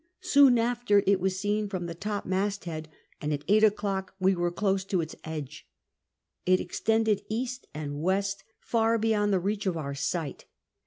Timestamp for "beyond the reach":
8.97-9.67